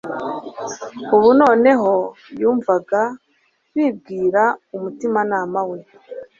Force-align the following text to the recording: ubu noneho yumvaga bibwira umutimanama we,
ubu 1.15 1.29
noneho 1.41 1.91
yumvaga 2.41 3.01
bibwira 3.73 4.43
umutimanama 4.75 5.59
we, 5.69 5.79